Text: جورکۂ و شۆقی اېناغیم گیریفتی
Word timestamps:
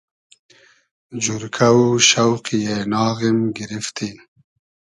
جورکۂ 1.23 1.69
و 1.77 1.81
شۆقی 2.09 2.59
اېناغیم 2.71 3.39
گیریفتی 3.55 4.09